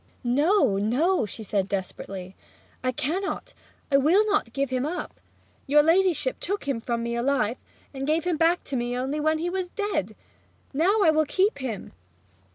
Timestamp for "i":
2.83-2.93, 3.91-3.97, 11.03-11.11